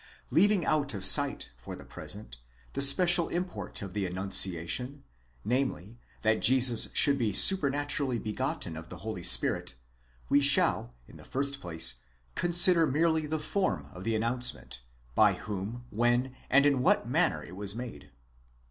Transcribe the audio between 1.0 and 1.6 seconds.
sight,